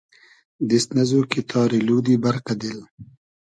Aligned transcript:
دیست 0.69 0.89
نئزو 0.95 1.21
کی 1.31 1.41
تاری 1.49 1.79
لودی 1.87 2.15
بئرقۂ 2.21 2.53
دیل 2.61 2.79